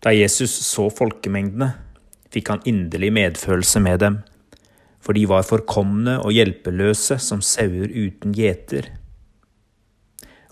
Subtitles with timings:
[0.00, 1.74] Da Jesus så folkemengdene,
[2.32, 4.14] fikk han inderlig medfølelse med dem,
[5.00, 8.88] for de var forkomne og hjelpeløse som sauer uten gjeter.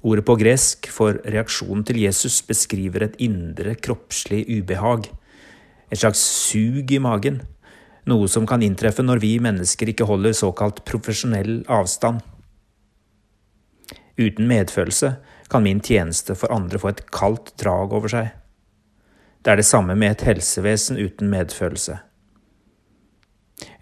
[0.04, 5.08] Ordet på gresk for reaksjonen til Jesus beskriver et indre kroppslig ubehag,
[5.88, 7.40] et slags sug i magen,
[8.08, 12.20] noe som kan inntreffe når vi mennesker ikke holder såkalt profesjonell avstand.
[14.18, 15.14] Uten medfølelse
[15.48, 18.30] kan min tjeneste for andre få et kaldt drag over seg.
[19.44, 21.98] Det er det samme med et helsevesen uten medfølelse.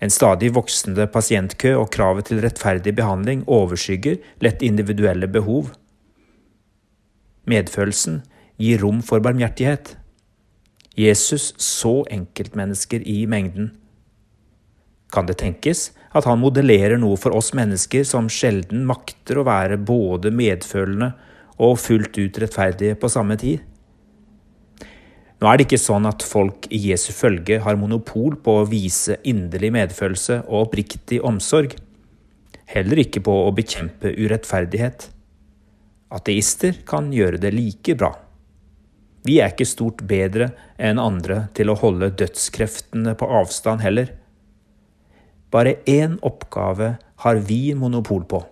[0.01, 5.73] En stadig voksende pasientkø og kravet til rettferdig behandling overskygger lett individuelle behov.
[7.48, 8.23] Medfølelsen
[8.61, 9.97] gir rom for barmhjertighet.
[10.97, 13.70] Jesus så enkeltmennesker i mengden.
[15.12, 19.77] Kan det tenkes at han modellerer noe for oss mennesker som sjelden makter å være
[19.77, 21.12] både medfølende
[21.62, 23.61] og fullt ut rettferdige på samme tid?
[25.36, 29.19] Nå er det ikke sånn at folk i Jesu følge har monopol på å vise
[29.28, 31.74] inderlig medfølelse og oppriktig omsorg,
[32.72, 35.11] heller ikke på å bekjempe urettferdighet.
[36.16, 38.14] Ateister kan gjøre det like bra.
[39.27, 44.12] Vi er ikke stort bedre enn andre til å holde dødskreftene på avstand heller.
[45.52, 48.44] Bare én oppgave har vi monopol på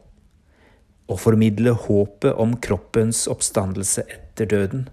[1.05, 4.87] å formidle håpet om kroppens oppstandelse etter døden.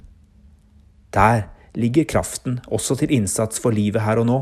[1.16, 4.40] Der ligger kraften også til innsats for livet her og nå.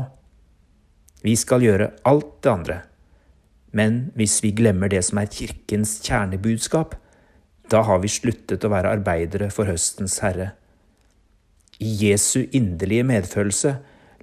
[1.22, 2.78] Vi skal gjøre alt det andre,
[3.76, 6.96] men hvis vi glemmer det som er kirkens kjernebudskap,
[7.70, 10.52] da har vi sluttet å være arbeidere for høstens herre.
[11.80, 13.76] I Jesu inderlige medfølelse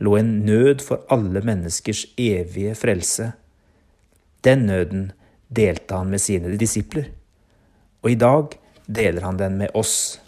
[0.04, 3.32] lå en nød for alle menneskers evige frelse.
[4.46, 5.12] Den nøden
[5.50, 7.08] delte han med sine disipler,
[8.04, 10.20] og i dag deler han den med oss.